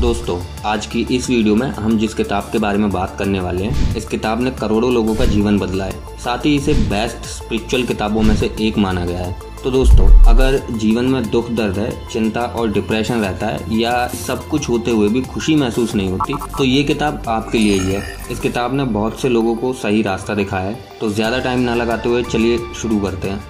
[0.00, 3.64] दोस्तों, आज की इस वीडियो में हम जिस किताब के बारे में बात करने वाले
[3.64, 7.84] हैं, इस किताब ने करोड़ों लोगों का जीवन बदला है। साथ ही इसे बेस्ट स्पिरिचुअल
[7.84, 11.90] किताबों में से एक माना गया है। तो दोस्तों, अगर जीवन में दुख, दर्द है,
[12.08, 16.34] चिंता और डिप्रेशन रहता है, या सब कुछ होते हुए भी खुशी महसूस नहीं होती
[16.58, 20.02] तो ये किताब आपके लिए ही है। इस किताब ने बहुत से लोगों को सही
[20.02, 23.49] रास्ता दिखाया है। तो ज़्यादा टाइम ना लगाते हुए चलिए शुरू करते हैं।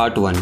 [0.00, 0.34] पार्ट वन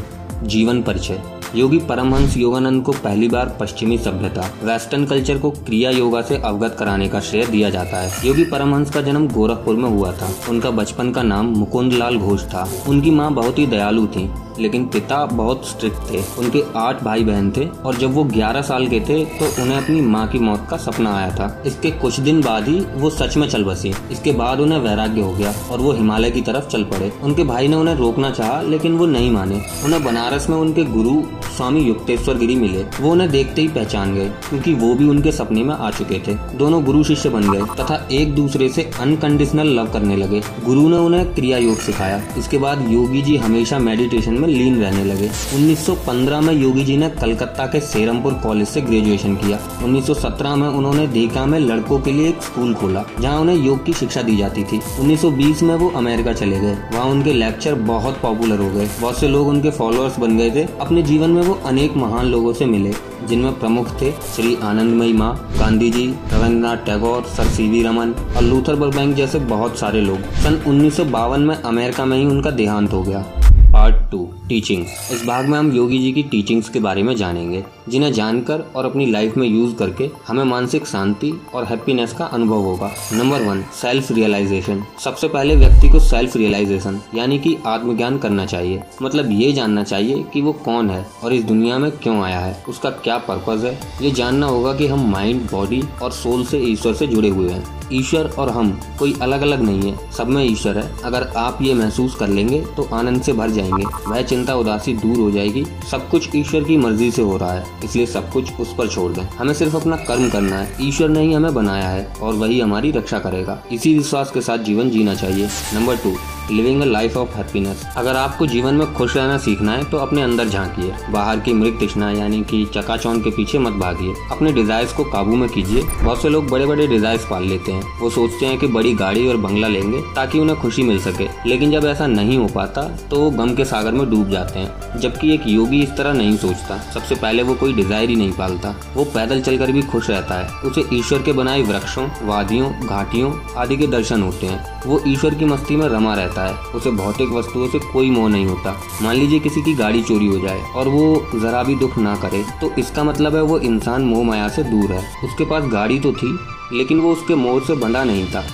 [0.42, 1.20] जीवन परिचय।
[1.54, 6.76] योगी परमहंस योगानंद को पहली बार पश्चिमी सभ्यता, वेस्टर्न कल्चर को क्रिया योगा से अवगत
[6.78, 10.70] कराने का श्रेय दिया जाता है। योगी परमहंस का जन्म गोरखपुर में हुआ था। उनका
[10.70, 15.24] बचपन का नाम मुकुंद लाल घोष था। उनकी माँ बहुत ही दयालु थी। लेकिन पिता
[15.26, 19.24] बहुत स्ट्रिक्ट थे। उनके आठ भाई बहन थे और जब वो 11 साल के थे
[19.32, 22.78] तो उन्हें अपनी माँ की मौत का सपना आया था। इसके कुछ दिन बाद ही
[22.94, 26.40] वो सच में चल बसी। इसके बाद उन्हें वैराग्य हो गया और वो हिमालय की
[26.40, 30.48] तरफ़ चल पड़े। उनके भाई ने उन्हें रोकना चाहा, लेकिन वो नहीं माने। उन्हें बनारस
[30.50, 31.20] में उनके गुरु
[31.56, 35.62] स्वामी युक्तेश्वर गिरी मिले। वो उन्हें देखते ही पहचान गए, क्योंकि वो भी उनके सपने
[35.64, 39.92] में आ चुके थे। दोनों गुरु शिष्य बन गए तथा एक दूसरे से अनकंडीशनल लव
[39.92, 44.47] करने लगे। गुरु ने उन्हें क्रिया योग सिखाया। इसके बाद योगी जी हमेशा मेडिटेशन में
[44.48, 49.58] लीन रहने लगे। 1915 में योगी जी ने कलकत्ता के सेरमपुर कॉलेज से ग्रेजुएशन किया।
[49.84, 53.92] 1917 में उन्होंने देखा में लड़कों के लिए एक स्कूल खोला, जहाँ उन्हें योग की
[53.92, 58.58] शिक्षा दी जाती थी। 1920 में वो अमेरिका चले गए, वहाँ उनके लेक्चर बहुत पॉपुलर
[58.58, 61.96] हो गए। बहुत से लोग उनके फॉलोअर्स बन गए थे। अपने जीवन में वो अनेक
[61.96, 62.92] महान लोगों से मिले,
[63.28, 68.42] जिनमें प्रमुख थे Shri Anandamayi Ma Gandhi ji Rabindranath Tagore, sir C V Raman और
[68.42, 72.50] लूथर बर्बैंक जैसे बहुत सारे लोग। सन उन्नीस सौ बावन में अमेरिका में ही उनका
[72.50, 73.24] देहांत हो गया।
[73.72, 77.64] Part two. टीचिंग इस भाग में हम योगी जी की टीचिंग्स के बारे में जानेंगे,
[77.88, 82.56] जिन्हें जानकर और अपनी लाइफ में यूज़ करके हमें मानसिक शांति और हैप्पीनेस का अनुभव
[82.56, 88.46] होगा। नंबर वन सेल्फ रियलाइजेशन सबसे पहले व्यक्ति को सेल्फ रियलाइजेशन यानी कि आत्मज्ञान करना
[88.46, 92.40] चाहिए। मतलब ये जानना चाहिए कि वो कौन है और इस दुनिया में क्यों आया
[92.40, 93.80] है। उसका क्या पर्पज है?
[94.02, 97.78] ये जानना होगा कि हम माइंड बॉडी और सोल से ईश्वर से जुड़े हुए हैं।
[97.92, 101.74] ईश्वर और हम कोई अलग अलग नहीं है। सब में ईश्वर है। अगर आप ये
[101.74, 106.08] महसूस कर लेंगे तो आनंद से भर जाएँगे। वह चिंता उदासी दूर हो जाएगी। सब
[106.10, 109.22] कुछ ईश्वर की मर्ज़ी से हो रहा है, इसलिए सब कुछ उस पर छोड़ दें।
[109.38, 112.90] हमें सिर्फ़ अपना कर्म करना है। ईश्वर ने ही हमें बनाया है और वही हमारी
[112.90, 116.16] रक्षा करेगा। इसी विश्वास के साथ जीवन जीना चाहिए। Number two.
[116.50, 120.22] Living a life of happiness अगर आपको जीवन में खुश रहना सीखना है तो अपने
[120.22, 124.92] अंदर झांकिए। बाहर की मृत तृष्णा, यानी कि चकाचौंध के पीछे मत भागिए। अपने डिजायर्स
[124.92, 128.46] को काबू में कीजिए। बहुत से लोग बड़े बड़े डिजायर्स पाल लेते हैं। वो सोचते
[128.46, 132.06] हैं कि बड़ी गाड़ी और बंगला लेंगे, ताकि उन्हें खुशी मिल सके। लेकिन जब ऐसा
[132.06, 135.82] नहीं हो पाता तो वो गम के सागर में डूब जाते हैं। जबकि एक योगी
[135.82, 139.72] इस तरह नहीं सोचता। सबसे पहले वो कोई डिज़ायर ही नहीं पालता। वो पैदल चलकर
[139.72, 144.46] भी खुश रहता है। उसे ईश्वर के बनाए वृक्षों, वादियों, घाटियों आदि के दर्शन होते
[144.46, 148.28] हैं। वो ईश्वर की मस्ती में रमा रहता है। उसे भौतिक वस्तुओं से कोई मोह
[148.28, 151.98] नहीं होता। मान लीजिए किसी की गाड़ी चोरी हो जाए और वो जरा भी दुख
[151.98, 155.64] ना करे तो इसका मतलब है वो इंसान मोह माया से दूर है। उसके पास
[155.72, 156.38] गाड़ी तो थी,
[156.72, 158.44] लेकिन वो उसके मोह से बंधा नहीं था।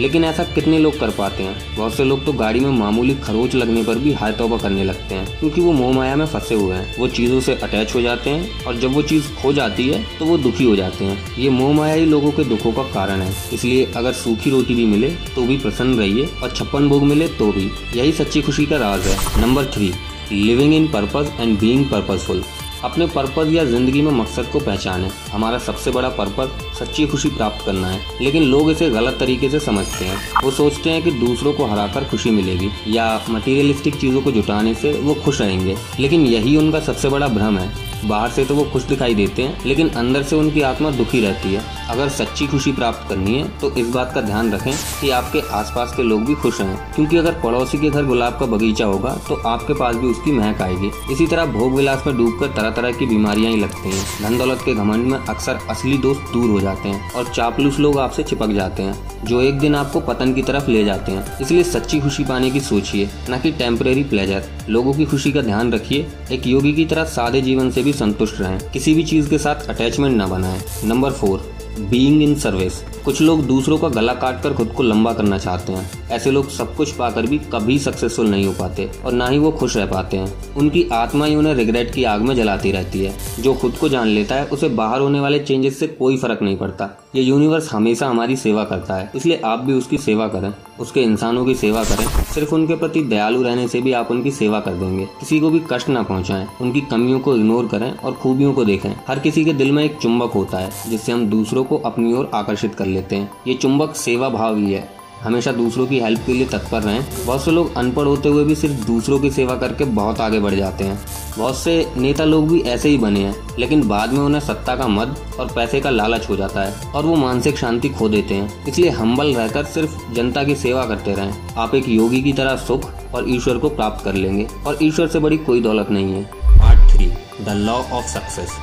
[0.00, 1.76] लेकिन ऐसा कितने लोग कर पाते हैं?
[1.76, 5.14] बहुत से लोग तो गाड़ी में मामूली खरोच लगने पर भी हाय तौबा करने लगते
[5.14, 8.30] हैं, क्योंकि वो मोह माया में फंसे हुए हैं। वो चीज़ों से अटैच हो जाते
[8.30, 11.50] हैं और जब वो चीज़ खो जाती है तो वो दुखी हो जाते हैं। ये
[11.50, 15.10] मोह माया ही लोगों के दुखों का कारण है। इसलिए अगर सूखी रोटी भी मिले
[15.34, 19.06] तो भी प्रसन्न रहिए, और छप्पन भोग मिले तो भी। यही सच्ची खुशी का राज
[19.06, 19.92] है। Number three
[20.32, 22.42] living in purpose and being purposeful
[22.84, 26.48] अपने पर्पज या ज़िंदगी में मकसद को पहचानें। हमारा सबसे बड़ा पर्पज
[26.78, 30.90] सच्ची खुशी प्राप्त करना है, लेकिन लोग इसे गलत तरीके से समझते हैं। वो सोचते
[30.90, 35.40] हैं कि दूसरों को हराकर खुशी मिलेगी, या मटेरियलिस्टिक चीज़ों को जुटाने से वो खुश
[35.40, 39.42] रहेंगे। लेकिन यही उनका सबसे बड़ा भ्रम है। बाहर से तो वो खुश दिखाई देते
[39.42, 43.48] हैं, लेकिन अंदर से उनकी आत्मा दुखी रहती है। अगर सच्ची खुशी प्राप्त करनी है
[43.58, 47.16] तो इस बात का ध्यान रखें कि आपके आसपास के लोग भी खुश हैं। क्योंकि
[47.16, 50.90] अगर पड़ोसी के घर गुलाब का बगीचा होगा तो आपके पास भी उसकी महक आएगी।
[51.12, 54.62] इसी तरह भोग विलास में डूबकर तरह तरह की बीमारियाँ ही लगती हैं। धन दौलत
[54.64, 58.50] के घमंड में अक्सर असली दोस्त दूर हो जाते हैं और चापलूस लोग आपसे चिपक
[58.50, 62.24] जाते हैं, जो एक दिन आपको पतन की तरफ़ ले जाते हैं। इसलिए सच्ची खुशी
[62.24, 66.72] पाने की सोचिए, न कि टेम्परेरी प्लेजर लोगों की खुशी का ध्यान रखिए, एक योगी
[66.72, 70.26] की तरह सादे जीवन से भी संतुष्ट रहें। किसी भी चीज़ के साथ अटैचमेंट न
[70.26, 71.54] बनाएँ। Number four
[71.90, 72.82] being in service.
[73.06, 76.48] कुछ लोग दूसरों का गला काट कर खुद को लंबा करना चाहते हैं। ऐसे लोग
[76.50, 79.86] सब कुछ पाकर भी कभी सक्सेसफुल नहीं हो पाते और ना ही वो खुश रह
[79.86, 83.72] पाते हैं। उनकी आत्मा ही उन्हें रिग्रेट की आग में जलाती रहती है। जो खुद
[83.72, 87.22] को जान लेता है, उसे बाहर होने वाले चेंजेस से कोई फ़र्क नहीं पड़ता। ये
[87.22, 91.54] यूनिवर्स हमेशा हमारी सेवा करता है, इसलिए आप भी उसकी सेवा करें, उसके इंसानों की
[91.54, 95.40] सेवा करें। सिर्फ़ उनके प्रति दयालु रहने से भी आप उनकी सेवा कर देंगे। किसी
[95.40, 99.18] को भी कष्ट ना पहुंचाएँ, उनकी कमियों को इग्नोर करें और खूबियों को देखें। हर
[99.18, 102.74] किसी के दिल में एक चुंबक होता है, जिससे हम दूसरों को अपनी ओर आकर्षित
[102.74, 104.88] कर लेते हैं। ये चुंबक सेवा भाव ही है।
[105.22, 108.54] हमेशा दूसरों की हेल्प के लिए तत्पर रहें। बहुत से लोग अनपढ़ होते हुए भी
[108.54, 110.98] सिर्फ़ दूसरों की सेवा करके बहुत आगे बढ़ जाते हैं।
[111.38, 114.86] बहुत से नेता लोग भी ऐसे ही बने हैं, लेकिन बाद में उन्हें सत्ता का
[114.88, 118.66] मद और पैसे का लालच हो जाता है और वो मानसिक शांति खो देते हैं।
[118.66, 122.90] इसलिए हम्बल रहकर सिर्फ़ जनता की सेवा करते रहें। आप एक योगी की तरह सुख
[123.14, 126.90] और ईश्वर को प्राप्त कर लेंगे और ईश्वर से बड़ी कोई दौलत नहीं है। Part
[126.92, 127.12] three
[127.44, 128.56] the law of success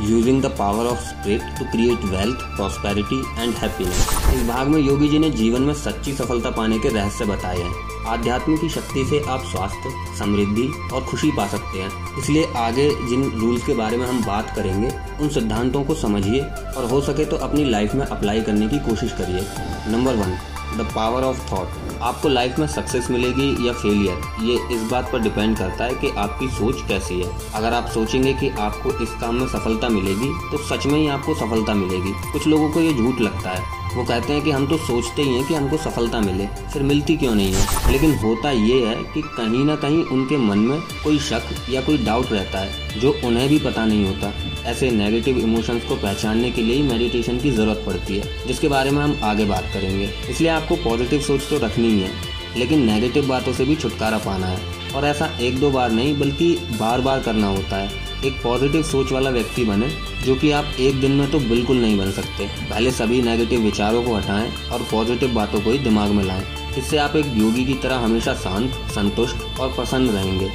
[0.00, 5.08] using the power of spirit to create wealth prosperity and happiness इस भाग में योगी
[5.08, 9.20] जी ने जीवन में सच्ची सफलता पाने के रहस्य बताए हैं। आध्यात्म की शक्ति से
[9.28, 14.06] आप स्वास्थ्य, समृद्धि और खुशी पा सकते हैं। इसलिए आगे जिन रूल्स के बारे में
[14.06, 18.40] हम बात करेंगे, उन सिद्धांतों को समझिए और हो सके तो अपनी लाइफ में अप्लाई
[18.40, 19.46] करने की कोशिश करिए।
[19.92, 20.36] Number one
[20.78, 25.20] the power of thought आपको लाइफ में सक्सेस मिलेगी या फेलियर, ये इस बात पर
[25.20, 29.34] डिपेंड करता है कि आपकी सोच कैसी है। अगर आप सोचेंगे कि आपको इस काम
[29.34, 33.20] में सफलता मिलेगी तो सच में ही आपको सफलता मिलेगी। कुछ लोगों को ये झूठ
[33.20, 36.46] लगता है। वो कहते हैं कि हम तो सोचते ही हैं कि हमको सफलता मिले,
[36.72, 37.92] फिर मिलती क्यों नहीं है?
[37.92, 41.98] लेकिन होता ये है कि कहीं ना कहीं उनके मन में कोई शक या कोई
[41.98, 44.32] डाउट रहता है, जो उन्हें भी पता नहीं होता।
[44.70, 48.90] ऐसे नेगेटिव इमोशंस को पहचानने के लिए ही मेडिटेशन की ज़रूरत पड़ती है, जिसके बारे
[48.90, 52.10] में हम आगे बात करेंगे। इसलिए आपको पॉजिटिव सोच तो रखनी ही है,
[52.56, 54.58] लेकिन नेगेटिव बातों से भी छुटकारा पाना है।
[54.96, 59.12] और ऐसा एक दो बार नहीं, बल्कि बार बार करना होता है। एक पॉजिटिव सोच
[59.12, 59.88] वाला व्यक्ति बने,
[60.24, 64.02] जो कि आप एक दिन में तो बिल्कुल नहीं बन सकते। पहले सभी नेगेटिव विचारों
[64.02, 66.44] को हटाएँ और पॉजिटिव बातों को ही दिमाग में लाएँ।
[66.78, 70.50] इससे आप एक योगी की तरह हमेशा शांत, संतुष्ट और प्रसन्न रहेंगे।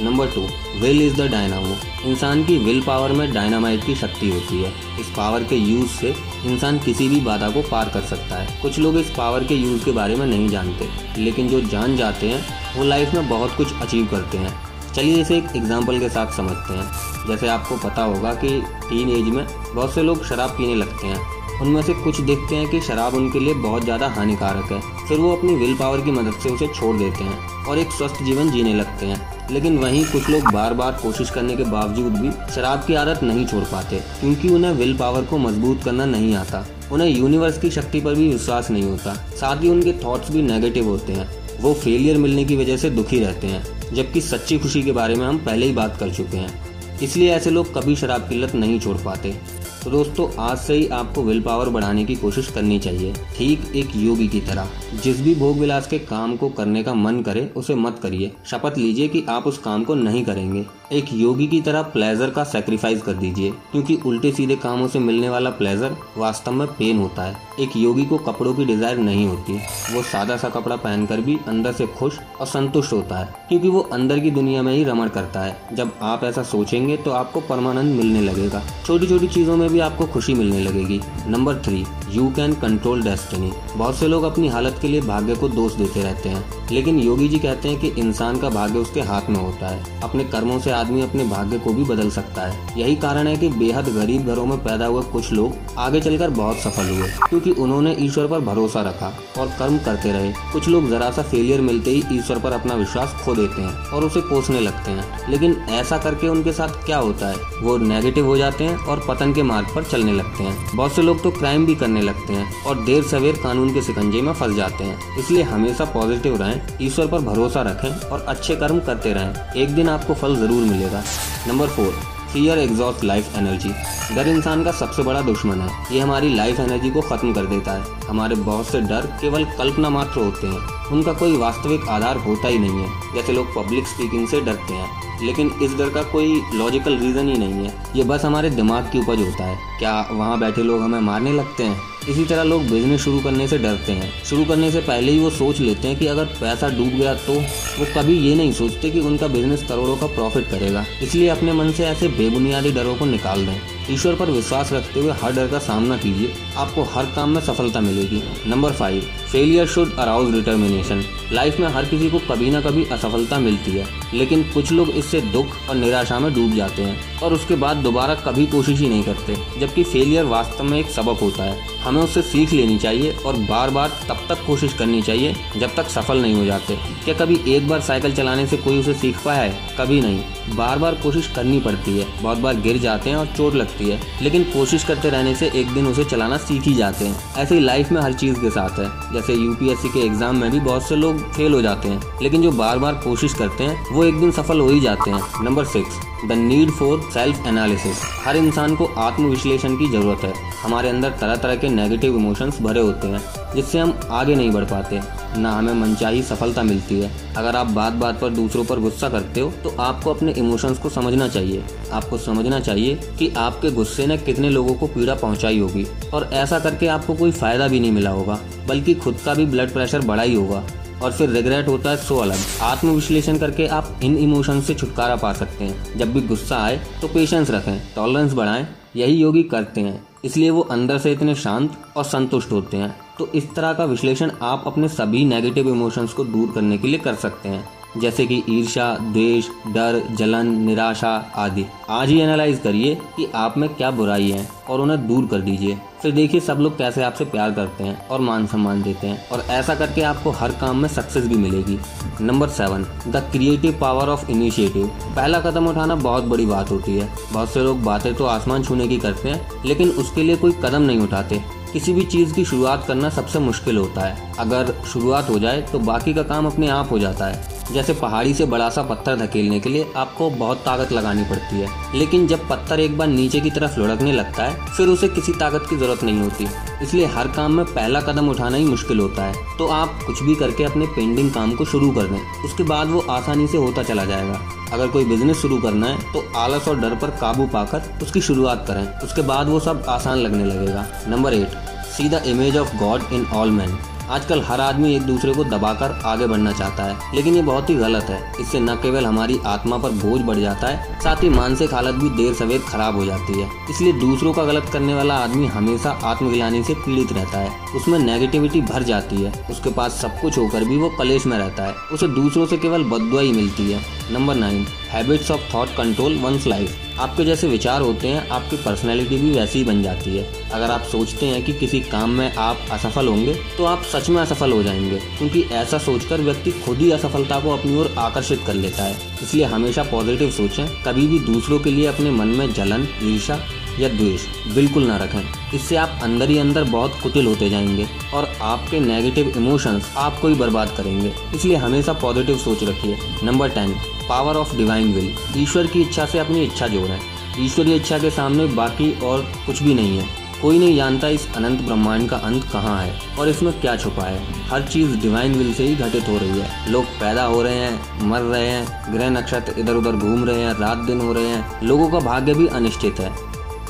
[0.00, 0.40] Number two
[0.80, 1.76] will is the dynamo
[2.06, 6.14] इंसान की विल पावर में डायनामाइट की शक्ति होती है। इस पावर के यूज़ से
[6.46, 9.84] इंसान किसी भी बाधा को पार कर सकता है। कुछ लोग इस पावर के यूज़
[9.84, 10.88] के बारे में नहीं जानते,
[11.22, 12.44] लेकिन जो जान जाते हैं,
[12.78, 16.74] वो लाइफ में बहुत कुछ अचीव करते हैं। चलिए इसे एक एग्ज़ाम्पल के साथ समझते
[16.74, 18.48] हैं। जैसे आपको पता होगा कि
[18.88, 21.20] टीन एज में बहुत से लोग शराब पीने लगते हैं।
[21.60, 25.34] उनमें से कुछ देखते हैं कि शराब उनके लिए बहुत ज़्यादा हानिकारक है। फिर वो
[25.36, 28.72] अपनी विल पावर की मदद से उसे छोड़ देते हैं और एक स्वस्थ जीवन जीने
[28.74, 32.94] लगते हैं। लेकिन वहीं कुछ लोग बार बार कोशिश करने के बावजूद भी शराब की
[32.94, 37.58] आदत नहीं छोड़ पाते, क्योंकि उन्हें विल पावर को मज़बूत करना नहीं आता। उन्हें यूनिवर्स
[37.58, 41.28] की शक्ति पर भी विश्वास नहीं होता। साथ ही उनके थॉट्स भी नेगेटिव होते हैं।
[41.60, 45.26] वो फेलियर मिलने की वजह से दुखी रहते हैं। जबकि सच्ची खुशी के बारे में
[45.26, 48.80] हम पहले ही बात कर चुके हैं। इसलिए ऐसे लोग कभी शराब की लत नहीं
[48.80, 49.34] छोड़ पाते।
[49.84, 53.96] तो दोस्तों, आज से ही आपको विल पावर बढ़ाने की कोशिश करनी चाहिए। ठीक एक
[53.96, 54.68] योगी की तरह।
[55.04, 58.78] जिस भी भोग विलास के काम को करने का मन करे, उसे मत करिए। शपथ
[58.78, 63.02] लीजिए कि आप उस काम को नहीं करेंगे। एक योगी की तरह प्लेजर का सेक्रीफाइस
[63.02, 67.36] कर दीजिए, क्योंकि उल्टे सीधे कामों से मिलने वाला प्लेजर वास्तव में पेन होता है।
[67.60, 69.58] एक योगी को कपड़ों की डिज़ायर नहीं होती।
[69.94, 73.80] वो सादा सा कपड़ा पहनकर भी अंदर से खुश और संतुष्ट होता है, क्योंकि वो
[73.92, 77.96] अंदर की दुनिया में ही रमण करता है। जब आप ऐसा सोचेंगे तो आपको परमानंद
[77.96, 82.52] मिलने लगेगा। छोटी छोटी चीज़ों में भी आपको खुशी मिलने लगेगी। Number three you can
[82.52, 86.44] control destiny बहुत से लोग अपनी हालत के लिए भाग्य को दोष देते रहते हैं,
[86.70, 90.24] लेकिन योगी जी कहते हैं कि इंसान का भाग्य उसके हाथ में होता है। अपने
[90.24, 93.88] कर्मों से आदमी अपने भाग्य को भी बदल सकता है। यही कारण है कि बेहद
[93.94, 98.26] गरीब घरों में पैदा हुए कुछ लोग आगे चलकर बहुत सफल हुए, क्योंकि उन्होंने ईश्वर
[98.26, 102.38] पर भरोसा रखा और कर्म करते रहे। कुछ लोग जरा सा फेलियर मिलते ही ईश्वर
[102.38, 106.52] पर अपना विश्वास खो देते हैं और उसे कोसने लगते हैं। लेकिन ऐसा करके उनके
[106.52, 107.60] साथ क्या होता है?
[107.62, 111.02] वो नेगेटिव हो जाते हैं और पतन के मार्ग पर चलने लगते हैं। बहुत से
[111.02, 114.54] लोग तो क्राइम भी करने लगते हैं और देर सवेर कानून के सिकंजे में फंस
[114.56, 119.54] जाते हैं। इसलिए हमेशा पॉजिटिव रहें, ईश्वर पर भरोसा रखें और अच्छे कर्म करते रहें।
[119.56, 121.02] एक दिन आपको फल ज़रूर मिलेगा।
[121.48, 121.94] Number four
[122.32, 123.68] fear exhaust life energy
[124.14, 127.72] डर इंसान का सबसे बड़ा दुश्मन है। ये हमारी लाइफ एनर्जी को खत्म कर देता
[127.72, 132.48] है। हमारे बहुत से डर केवल कल्पना मात्र होते हैं। उनका कोई वास्तविक आधार होता
[132.48, 136.42] ही नहीं है। जैसे लोग पब्लिक स्पीकिंग से डरते हैं। लेकिन इस डर का कोई
[136.54, 140.38] लॉजिकल रीजन ही नहीं है। ये बस हमारे दिमाग की उपज होता है। क्या वहाँ
[140.40, 141.91] बैठे लोग हमें मारने लगते हैं?
[142.08, 145.30] इसी तरह लोग बिज़नेस शुरू करने से डरते हैं। शुरू करने से पहले ही वो
[145.30, 149.00] सोच लेते हैं कि अगर पैसा डूब गया तो वो कभी ये नहीं सोचते कि
[149.00, 153.46] उनका बिज़नेस करोड़ों का प्रॉफिट करेगा। इसलिए अपने मन से ऐसे बेबुनियादी डरों को निकाल
[153.46, 153.56] दें।
[153.90, 157.80] ईश्वर पर विश्वास रखते हुए हर डर का सामना कीजिए। आपको हर काम में सफलता
[157.80, 162.84] मिलेगी। Number five failure should arouse determination life में हर किसी को कभी ना कभी
[162.84, 167.34] असफलता मिलती है। लेकिन कुछ लोग इससे दुख और निराशा में डूब जाते हैं और
[167.34, 171.44] उसके बाद दोबारा कभी कोशिश ही नहीं करते, जबकि फेलियर वास्तव में एक सबक होता
[171.44, 175.74] है। हमें उससे सीख लेनी चाहिए और बार बार तब तक कोशिश करनी चाहिए जब
[175.74, 179.24] तक सफल नहीं हो जाते। क्या कभी एक बार साइकिल चलाने से कोई उसे सीख
[179.24, 179.76] पाया है?
[179.78, 180.22] कभी नहीं।
[180.56, 183.90] बार बार कोशिश करनी पड़ती है। बहुत बार गिर जाते हैं और चोट लगती लगती
[183.90, 187.54] है, लेकिन कोशिश करते रहने से एक दिन उसे चलाना सीख ही जाते हैं। ऐसे
[187.54, 190.88] ही लाइफ में हर चीज़ के साथ है। जैसे यूपीएससी के एग्ज़ाम में भी बहुत
[190.88, 194.20] से लोग फेल हो जाते हैं, लेकिन जो बार बार कोशिश करते हैं, वो एक
[194.20, 198.74] दिन सफल हो ही जाते हैं। Number six the need for self analysis हर इंसान
[198.76, 203.20] को आत्मविश्लेषण की ज़रूरत है। हमारे अंदर तरह तरह के नेगेटिव इमोशंस भरे होते हैं।
[203.54, 205.00] जिससे हम आगे नहीं बढ़ पाते।
[205.38, 209.40] ना हमें मनचाही सफलता मिलती है। अगर आप बात बात पर दूसरों पर गुस्सा करते
[209.40, 214.18] हो तो आपको अपने इमोशंस को समझना चाहिए। आपको समझना चाहिए कि आपके गुस्से ने
[214.18, 218.10] कितने लोगों को पीड़ा पहुंचाई होगी। और ऐसा करके आपको कोई फ़ायदा भी नहीं मिला
[218.10, 220.62] होगा, बल्कि खुद का भी ब्लड प्रेशर बढ़ा ही होगा।
[221.02, 225.32] और फिर रिग्रेट होता है सो अलग। आत्मविश्लेषण करके आप इन इमोशन से छुटकारा पा
[225.32, 228.66] सकते हैं। जब भी गुस्सा आए तो पेशेंस रखें टॉलरेंस बढ़ाएँ,
[228.96, 233.26] यही योगी करते हैं। इसलिए वो अंदर से इतने शांत और संतुष्ट होते हैं। तो
[233.26, 237.14] इस तरह का विश्लेषण आप अपने सभी नेगेटिव इमोशंस को दूर करने के लिए कर
[237.14, 243.26] सकते हैं। जैसे कि ईर्ष्या, द्वेष, डर, जलन, निराशा आदि। आज ही एनालाइज करिए कि
[243.34, 247.02] आप में क्या बुराई है और उन्हें दूर कर दीजिए। फिर देखिए सब लोग कैसे
[247.02, 250.76] आपसे प्यार करते हैं और मान सम्मान देते हैं और ऐसा करके आपको हर काम
[250.76, 251.78] में सक्सेस भी मिलेगी।
[252.20, 257.08] Number seven the creative power of initiative पहला कदम उठाना बहुत बड़ी बात होती है।
[257.32, 260.82] बहुत से लोग बातें तो आसमान छूने की करते हैं, लेकिन उसके लिए कोई कदम
[260.82, 265.38] नहीं उठाते। किसी भी चीज़ की शुरुआत करना सबसे मुश्किल होता है। अगर शुरुआत हो
[265.38, 268.82] जाए तो बाकी का काम अपने आप हो जाता है। जैसे पहाड़ी से बड़ा सा
[268.82, 273.08] पत्थर धकेलने के लिए आपको बहुत ताकत लगानी पड़ती है। लेकिन जब पत्थर एक बार
[273.08, 276.46] नीचे की तरफ़ लुढ़कने लगता है, फिर उसे किसी ताकत की ज़रूरत नहीं होती।
[276.82, 280.34] इसलिए हर काम में पहला कदम उठाना ही मुश्किल होता है। तो आप कुछ भी
[280.34, 284.04] करके अपने पेंडिंग काम को शुरू कर दें। उसके बाद वो आसानी से होता चला
[284.04, 284.40] जाएगा।
[284.72, 288.64] अगर कोई बिज़नेस शुरू करना है तो आलस और डर पर काबू पाकर उसकी शुरुआत
[288.68, 291.56] करें। उसके बाद वो सब आसान लगने लगेगा। Number eight
[291.92, 293.78] see the image of God in all man
[294.12, 297.74] आजकल हर आदमी एक दूसरे को दबाकर आगे बढ़ना चाहता है, लेकिन ये बहुत ही
[297.74, 301.74] गलत है। इससे न केवल हमारी आत्मा पर बोझ बढ़ जाता है, साथ ही मानसिक
[301.74, 305.46] हालत भी देर सवेर खराब हो जाती है। इसलिए दूसरों का गलत करने वाला आदमी
[305.46, 310.38] हमेशा आत्मग्लानी से पीड़ित रहता है। उसमें नेगेटिविटी भर जाती है। उसके पास सब कुछ
[310.38, 313.80] होकर भी वो कलेश में रहता है। उसे दूसरों से केवल बदुआ ही मिलती है।
[314.12, 319.16] Number nine habits of thought control one's life आपके जैसे विचार होते हैं, आपकी पर्सनैलिटी
[319.18, 322.58] भी वैसी ही बन जाती है। अगर आप सोचते हैं कि किसी काम में आप
[322.72, 326.90] असफल होंगे तो आप सच में असफल हो जाएँगे, क्योंकि ऐसा सोचकर व्यक्ति खुद ही
[326.90, 331.58] असफलता को अपनी ओर आकर्षित कर लेता है। इसलिए हमेशा पॉजिटिव सोचें, कभी भी दूसरों
[331.58, 333.38] के लिए अपने मन में जलन ईर्षा
[333.80, 338.32] या द्वेष बिल्कुल ना रखें। इससे आप अंदर ही अंदर बहुत कुटिल होते जाएँगे और
[338.42, 343.74] आपके नेगेटिव इमोशंस आपको ही बर्बाद करेंगे। इसलिए हमेशा पॉजिटिव सोच रखिए। Number ten
[344.08, 346.98] power of divine will ईश्वर की इच्छा से अपनी इच्छा जोड़ें।
[347.40, 351.60] ईश्वरीय इच्छा के सामने बाकी और कुछ भी नहीं है। कोई नहीं जानता इस अनंत
[351.60, 355.64] ब्रह्मांड का अंत कहाँ है और इसमें क्या छुपा है। हर चीज़ डिवाइन विल से
[355.64, 359.54] ही घटित हो रही है। लोग पैदा हो रहे हैं, मर रहे हैं, ग्रह नक्षत्र
[359.58, 363.00] इधर उधर घूम रहे हैं, रात दिन हो रहे हैं। लोगों का भाग्य भी अनिश्चित
[363.00, 363.12] है।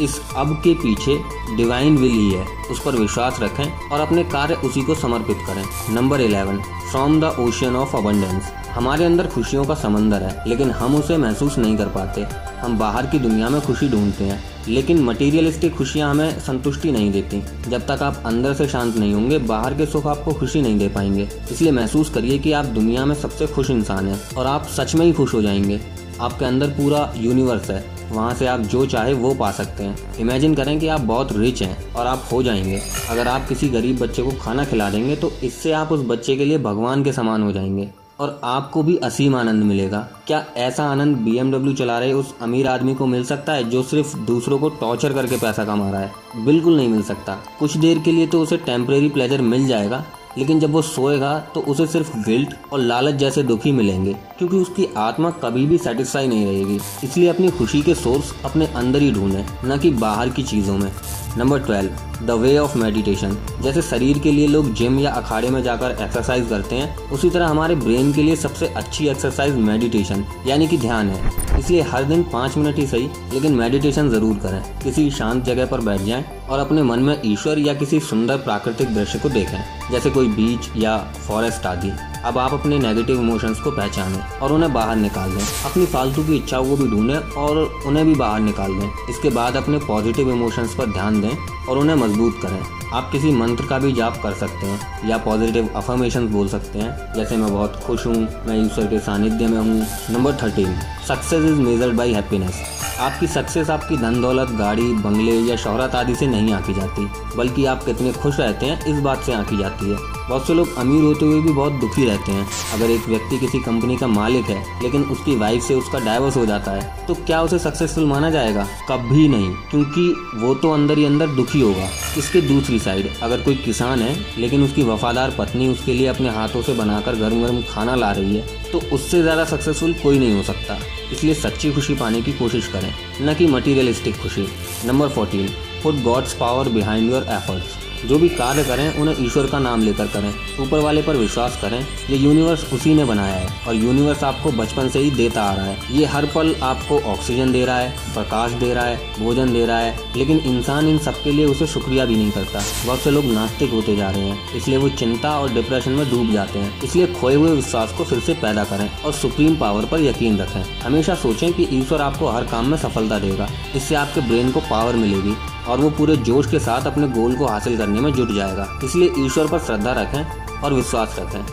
[0.00, 1.19] इस अब के पीछे
[1.57, 5.95] डिवाइन विल ही है। उस पर विश्वास रखें और अपने कार्य उसी को समर्पित करें।
[5.95, 10.97] Number eleven from the ocean of abundance हमारे अंदर खुशियों का समंदर है, लेकिन हम
[10.97, 12.26] उसे महसूस नहीं कर पाते।
[12.61, 17.42] हम बाहर की दुनिया में खुशी ढूंढते हैं। लेकिन मटेरियलिस्टिक खुशियाँ हमें संतुष्टि नहीं देती।
[17.71, 20.88] जब तक आप अंदर से शांत नहीं होंगे, बाहर के सुख आपको खुशी नहीं दे
[20.88, 24.95] पाएँगे। इसलिए महसूस करिए कि आप दुनिया में सबसे खुश इंसान हैं और आप सच
[24.95, 25.81] में ही खुश हो जाएँगे।
[26.21, 30.54] आपके अंदर पूरा यूनिवर्स है। वहाँ से आप जो चाहे वो पा सकते हैं। इमेजिन
[30.54, 34.23] करें कि आप बहुत रिच हैं और आप हो जाएँगे। अगर आप किसी गरीब बच्चे
[34.23, 37.52] को खाना खिला देंगे तो इससे आप उस बच्चे के लिए भगवान के समान हो
[37.52, 37.88] जाएँगे।
[38.23, 42.95] और आपको भी असीम आनंद मिलेगा। क्या ऐसा आनंद बी चला रहे उस अमीर आदमी
[42.95, 46.45] को मिल सकता है जो सिर्फ़ दूसरों को टॉर्चर करके पैसा कमा रहा है?
[46.45, 50.05] बिल्कुल नहीं मिल सकता। कुछ देर के लिए तो उसे टेम्परेरी प्लेजर मिल जाएगा,
[50.38, 54.87] लेकिन जब वो सोएगा तो उसे सिर्फ़ गिल्ट और लालच जैसे दुखी मिलेंगे। क्योंकि उसकी
[54.99, 59.45] आत्मा कभी भी सेटिस्फाई नहीं रहेगी। इसलिए अपनी खुशी के सोर्स अपने अंदर ही ढूंढें,
[59.65, 60.91] न कि बाहर की चीज़ों में।
[61.39, 65.63] Number twelve the way of meditation जैसे शरीर के लिए लोग जिम या अखाड़े में
[65.63, 70.67] जाकर एक्सरसाइज करते हैं, उसी तरह हमारे ब्रेन के लिए सबसे अच्छी एक्सरसाइज मेडिटेशन यानी
[70.69, 75.11] कि ध्यान है। इसलिए हर दिन पाँच मिनट ही सही, लेकिन मेडिटेशन ज़रूर करें। किसी
[75.11, 79.19] शांत जगह पर बैठ जाएँ और अपने मन में ईश्वर या किसी सुंदर प्राकृतिक दृश्य
[79.19, 79.59] को देखें,
[79.93, 81.93] जैसे कोई बीच या फॉरेस्ट आदि।
[82.25, 86.37] अब आप अपने नेगेटिव इमोशंस को पहचानें और उन्हें बाहर निकाल दें। अपनी फालतू की
[86.37, 90.75] इच्छाओं को भी ढूंढें और उन्हें भी बाहर निकाल दें। इसके बाद अपने पॉजिटिव इमोशंस
[90.75, 92.61] पर ध्यान दें और उन्हें मज़बूत करें।
[92.93, 97.14] आप किसी मंत्र का भी जाप कर सकते हैं या पॉजिटिव अफर्मेशन बोल सकते हैं।
[97.14, 98.14] जैसे मैं बहुत खुश हूँ,
[98.47, 100.75] मैं ईश्वर के सानिध्य में हूँ। Number thirteen
[101.12, 102.61] success is measured by happiness
[103.00, 107.04] आपकी सक्सेस आपकी धन दौलत गाड़ी, बंगले या शोहरत आदि से नहीं आकी जाती,
[107.37, 109.97] बल्कि आप कितने खुश रहते हैं, इस बात से आकी जाती है।
[110.28, 113.59] बहुत से लोग अमीर होते हुए भी बहुत दुखी रहते हैं। अगर एक व्यक्ति किसी
[113.61, 117.42] कंपनी का मालिक है, लेकिन उसकी वाइफ से उसका डाइवोर्स हो जाता है तो क्या
[117.42, 118.66] उसे सक्सेसफुल माना जाएगा?
[118.90, 121.88] कभी नहीं, क्योंकि वो तो अंदर ही अंदर दुखी होगा।
[122.19, 126.62] इसके दूसरी साइड अगर कोई किसान है, लेकिन उसकी वफादार पत्नी उसके लिए अपने हाथों
[126.62, 130.43] से बनाकर गर्म गर्म खाना ला रही है तो उससे ज़्यादा सक्सेसफुल कोई नहीं हो
[130.43, 130.79] सकता।
[131.12, 134.47] इसलिए सच्ची खुशी पाने की कोशिश करें, न कि मटीरियलिस्टिक खुशी।
[134.87, 135.49] Number fourteen
[135.83, 140.06] put God's power behind your efforts जो भी कार्य करें, उन्हें ईश्वर का नाम लेकर
[140.06, 141.78] करें। ऊपर वाले पर विश्वास करें,
[142.11, 145.64] ये यूनिवर्स उसी ने बनाया है और यूनिवर्स आपको बचपन से ही देता आ रहा
[145.64, 149.64] है। ये हर पल आपको ऑक्सीजन दे रहा है, प्रकाश दे रहा है, भोजन दे
[149.66, 153.25] रहा है, लेकिन इंसान इन सबके लिए उसे शुक्रिया भी नहीं करता। बहुत से लोग
[153.25, 157.06] नास्तिक होते जा रहे हैं, इसलिए वो चिंता और डिप्रेशन में डूब जाते हैं। इसलिए
[157.12, 161.14] खोए हुए विश्वास को फिर से पैदा करें और सुप्रीम पावर पर यकीन रखें। हमेशा
[161.14, 165.35] सोचें कि ईश्वर आपको हर काम में सफलता देगा, इससे आपके ब्रेन को पावर मिलेगी।
[165.69, 169.12] और वो पूरे जोश के साथ अपने गोल को हासिल करने में जुट जाएगा। इसलिए
[169.19, 171.47] ईश्वर पर श्रद्धा रखें और विश्वास रखें।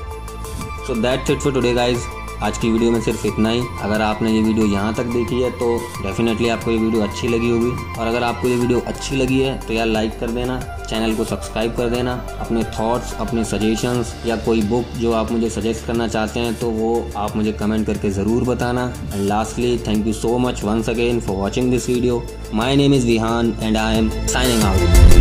[0.87, 1.99] So that's it for today guys
[2.43, 5.49] आज की वीडियो में सिर्फ़ इतना ही। अगर आपने ये वीडियो यहाँ तक देखी है
[5.59, 5.65] तो
[6.03, 9.57] डेफिनेटली आपको ये वीडियो अच्छी लगी होगी। और अगर आपको ये वीडियो अच्छी लगी है
[9.67, 14.37] तो यार लाइक कर देना चैनल को सब्सक्राइब कर देना। अपने थॉट्स अपने सजेशंस या
[14.45, 18.09] कोई बुक जो आप मुझे सजेस्ट करना चाहते हैं तो वो आप मुझे कमेंट करके
[18.11, 22.75] ज़रूर बताना। And lastly thank you so much once again for watching this video my
[22.75, 25.18] name is Vihaan and I am signing out